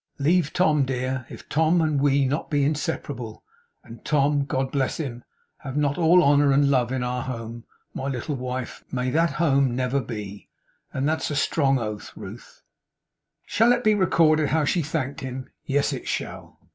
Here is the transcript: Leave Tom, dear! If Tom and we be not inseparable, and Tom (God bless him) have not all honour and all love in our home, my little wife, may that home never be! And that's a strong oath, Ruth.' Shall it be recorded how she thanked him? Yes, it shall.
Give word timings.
Leave 0.17 0.51
Tom, 0.51 0.83
dear! 0.83 1.27
If 1.29 1.47
Tom 1.47 1.79
and 1.79 2.01
we 2.01 2.21
be 2.21 2.25
not 2.25 2.51
inseparable, 2.51 3.43
and 3.83 4.03
Tom 4.03 4.45
(God 4.45 4.71
bless 4.71 4.97
him) 4.97 5.23
have 5.57 5.77
not 5.77 5.99
all 5.99 6.23
honour 6.23 6.51
and 6.51 6.63
all 6.63 6.69
love 6.71 6.91
in 6.91 7.03
our 7.03 7.21
home, 7.21 7.65
my 7.93 8.07
little 8.07 8.33
wife, 8.35 8.83
may 8.91 9.11
that 9.11 9.33
home 9.33 9.75
never 9.75 10.01
be! 10.01 10.49
And 10.91 11.07
that's 11.07 11.29
a 11.29 11.35
strong 11.35 11.77
oath, 11.77 12.13
Ruth.' 12.15 12.63
Shall 13.45 13.73
it 13.73 13.83
be 13.83 13.93
recorded 13.93 14.49
how 14.49 14.65
she 14.65 14.81
thanked 14.81 15.21
him? 15.21 15.51
Yes, 15.65 15.93
it 15.93 16.07
shall. 16.07 16.57